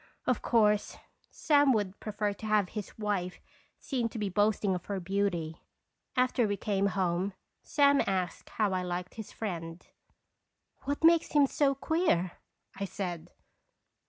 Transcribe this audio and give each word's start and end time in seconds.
Of 0.25 0.41
course, 0.41 0.97
Sam 1.29 1.73
would 1.73 1.99
prefer 1.99 2.33
to 2.33 2.45
have 2.47 2.69
his 2.69 2.97
wife 2.97 3.39
seen 3.77 4.09
to 4.09 4.29
boasting 4.31 4.73
of 4.73 4.85
her 4.85 4.99
beauty. 4.99 5.61
After 6.15 6.47
we 6.47 6.57
came 6.57 6.87
home 6.97 7.33
Sam 7.61 8.01
asked 8.07 8.49
how 8.49 8.73
I 8.73 8.81
liked 8.81 9.13
his 9.13 9.31
friend." 9.31 9.85
What 10.85 11.03
makes 11.03 11.33
him 11.33 11.45
seem 11.45 11.55
so 11.55 11.75
queer?" 11.75 12.31
I 12.75 12.85
said. 12.85 13.29